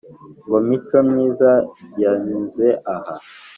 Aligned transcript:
ngo 0.45 0.57
mico 0.67 0.97
myiza 1.09 1.51
yanyuze 2.01 2.67
aha! 2.93 3.13